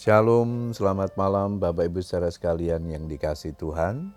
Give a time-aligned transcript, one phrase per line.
[0.00, 4.16] Shalom, selamat malam Bapak Ibu saudara sekalian yang dikasih Tuhan.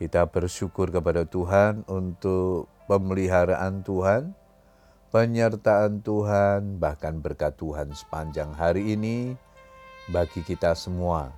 [0.00, 4.32] Kita bersyukur kepada Tuhan untuk pemeliharaan Tuhan,
[5.12, 9.36] penyertaan Tuhan, bahkan berkat Tuhan sepanjang hari ini
[10.08, 11.28] bagi kita semua.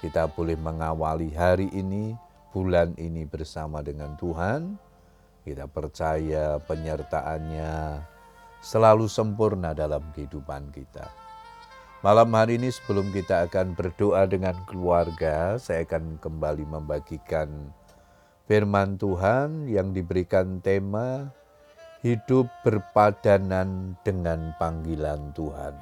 [0.00, 2.16] Kita boleh mengawali hari ini,
[2.48, 4.80] bulan ini bersama dengan Tuhan.
[5.44, 8.00] Kita percaya penyertaannya
[8.64, 11.29] selalu sempurna dalam kehidupan kita.
[12.00, 17.52] Malam hari ini sebelum kita akan berdoa dengan keluarga, saya akan kembali membagikan
[18.48, 21.28] firman Tuhan yang diberikan tema
[22.00, 25.76] hidup berpadanan dengan panggilan Tuhan.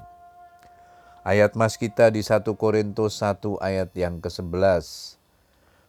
[1.23, 5.23] Ayat mas kita di 1 Korintus 1 ayat yang ke-11.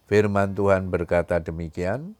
[0.05, 2.13] Firman Tuhan berkata demikian,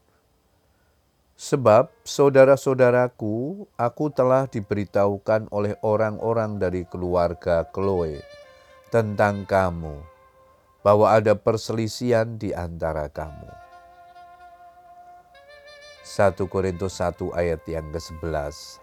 [1.40, 8.20] Sebab saudara-saudaraku, aku telah diberitahukan oleh orang-orang dari keluarga Chloe
[8.92, 10.04] tentang kamu,
[10.84, 13.48] bahwa ada perselisihan di antara kamu.
[16.04, 18.76] 1 Korintus 1 ayat yang ke-11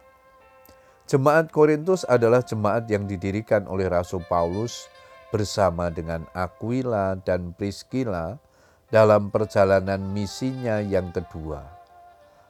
[1.06, 4.90] Jemaat Korintus adalah jemaat yang didirikan oleh Rasul Paulus
[5.30, 8.42] bersama dengan Aquila dan Priscilla
[8.90, 11.77] dalam perjalanan misinya yang kedua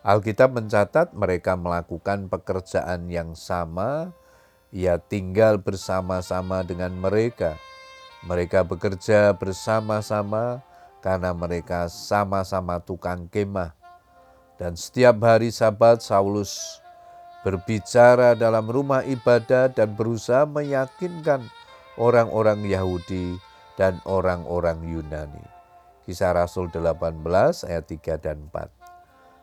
[0.07, 4.15] Alkitab mencatat mereka melakukan pekerjaan yang sama,
[4.71, 7.59] ia tinggal bersama-sama dengan mereka.
[8.23, 10.63] Mereka bekerja bersama-sama
[11.03, 13.75] karena mereka sama-sama tukang kemah.
[14.55, 16.79] Dan setiap hari sabat Saulus
[17.43, 21.43] berbicara dalam rumah ibadah dan berusaha meyakinkan
[21.99, 23.35] orang-orang Yahudi
[23.75, 25.43] dan orang-orang Yunani.
[26.07, 27.11] Kisah Rasul 18
[27.67, 28.76] ayat 3 dan 4.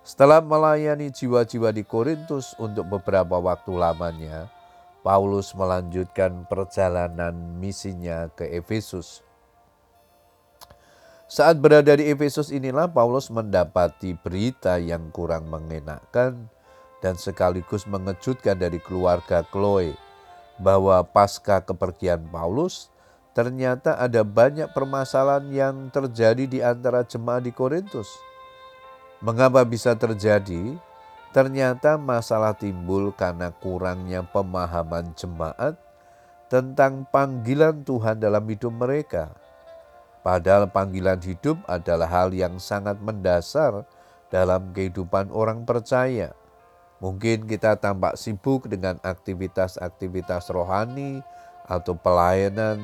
[0.05, 4.53] Setelah melayani jiwa-jiwa di Korintus untuk beberapa waktu lamanya,
[5.01, 9.25] Paulus melanjutkan perjalanan misinya ke Efesus.
[11.25, 16.53] Saat berada di Efesus inilah Paulus mendapati berita yang kurang mengenakan
[17.01, 19.97] dan sekaligus mengejutkan dari keluarga Chloe
[20.61, 22.93] bahwa pasca kepergian Paulus
[23.33, 28.34] ternyata ada banyak permasalahan yang terjadi di antara jemaat di Korintus
[29.25, 30.77] Mengapa bisa terjadi?
[31.33, 35.81] Ternyata masalah timbul karena kurangnya pemahaman jemaat
[36.53, 39.33] tentang panggilan Tuhan dalam hidup mereka.
[40.21, 43.89] Padahal panggilan hidup adalah hal yang sangat mendasar
[44.29, 46.37] dalam kehidupan orang percaya.
[47.01, 51.25] Mungkin kita tampak sibuk dengan aktivitas-aktivitas rohani
[51.65, 52.77] atau pelayanan,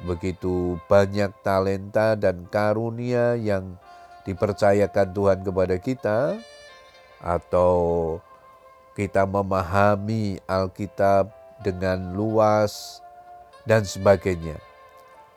[0.00, 3.76] begitu banyak talenta dan karunia yang
[4.28, 6.36] dipercayakan Tuhan kepada kita
[7.24, 7.72] atau
[8.92, 11.32] kita memahami Alkitab
[11.64, 13.00] dengan luas
[13.64, 14.60] dan sebagainya.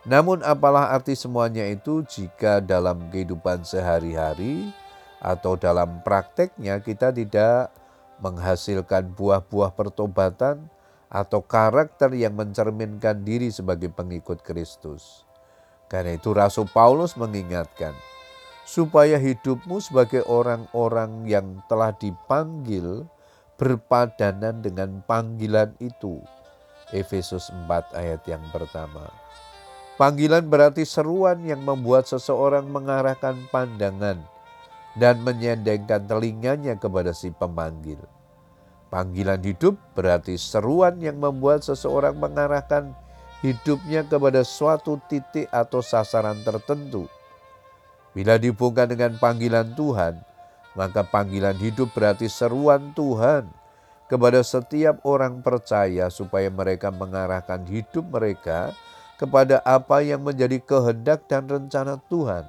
[0.03, 4.73] Namun apalah arti semuanya itu jika dalam kehidupan sehari-hari
[5.21, 7.69] atau dalam prakteknya kita tidak
[8.17, 10.65] menghasilkan buah-buah pertobatan
[11.11, 15.21] atau karakter yang mencerminkan diri sebagai pengikut Kristus.
[15.85, 17.91] Karena itu Rasul Paulus mengingatkan,
[18.65, 23.05] supaya hidupmu sebagai orang-orang yang telah dipanggil
[23.57, 26.21] berpadanan dengan panggilan itu.
[26.91, 29.07] Efesus 4 ayat yang pertama.
[29.95, 34.17] Panggilan berarti seruan yang membuat seseorang mengarahkan pandangan
[34.97, 38.01] dan menyendengkan telinganya kepada si pemanggil.
[38.91, 42.91] Panggilan hidup berarti seruan yang membuat seseorang mengarahkan
[43.39, 47.07] hidupnya kepada suatu titik atau sasaran tertentu
[48.11, 50.19] Bila dihubungkan dengan panggilan Tuhan,
[50.75, 53.47] maka panggilan hidup berarti seruan Tuhan
[54.11, 58.75] kepada setiap orang percaya supaya mereka mengarahkan hidup mereka
[59.15, 62.43] kepada apa yang menjadi kehendak dan rencana Tuhan.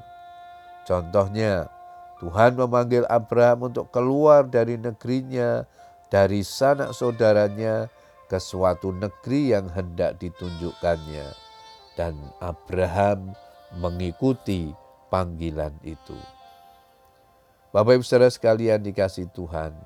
[0.82, 1.70] Contohnya,
[2.18, 5.62] Tuhan memanggil Abraham untuk keluar dari negerinya,
[6.10, 7.86] dari sanak saudaranya
[8.26, 11.28] ke suatu negeri yang hendak ditunjukkannya.
[11.94, 13.36] Dan Abraham
[13.76, 14.72] mengikuti
[15.12, 16.16] panggilan itu.
[17.68, 19.76] Bapak Ibu Saudara sekalian dikasih Tuhan,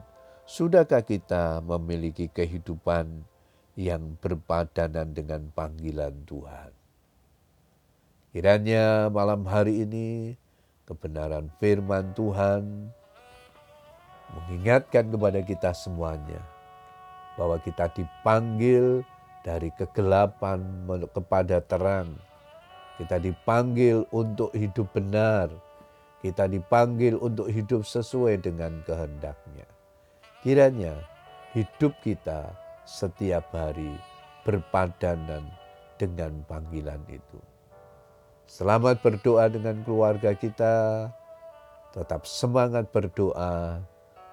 [0.47, 3.27] sudahkah kita memiliki kehidupan
[3.75, 6.71] yang berpadanan dengan panggilan Tuhan?
[8.31, 10.39] Kiranya malam hari ini
[10.87, 12.95] kebenaran firman Tuhan
[14.31, 16.43] mengingatkan kepada kita semuanya
[17.35, 19.03] bahwa kita dipanggil
[19.47, 20.59] dari kegelapan
[21.15, 22.19] kepada terang,
[22.97, 25.53] kita dipanggil untuk hidup benar.
[26.25, 29.69] Kita dipanggil untuk hidup sesuai dengan kehendaknya.
[30.41, 30.97] Kiranya
[31.53, 32.51] hidup kita
[32.89, 33.95] setiap hari
[34.43, 35.45] berpadanan
[36.01, 37.39] dengan panggilan itu.
[38.49, 41.09] Selamat berdoa dengan keluarga kita.
[41.93, 43.83] Tetap semangat berdoa.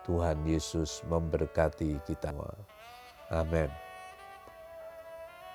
[0.04, 2.36] Tuhan Yesus memberkati kita.
[3.31, 3.82] Amin.